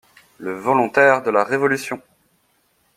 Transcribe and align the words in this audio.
Le 0.39 0.57
volontaire 0.59 1.21
de 1.21 1.29
la 1.29 1.43
Révolution! 1.43 2.01